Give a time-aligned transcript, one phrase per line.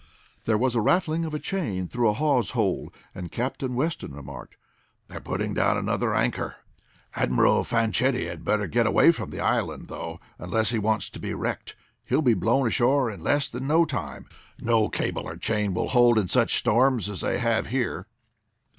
[0.45, 4.57] There was a rattling of a chain through a hawse hole, and Captain Weston remarked:
[5.07, 6.55] "They're putting down another anchor.
[7.13, 11.35] Admiral Fanchetti had better get away from the island, though, unless he wants to be
[11.35, 11.75] wrecked.
[12.03, 14.25] He'll be blown ashore in less than no time.
[14.59, 18.07] No cable or chain will hold in such storms as they have here."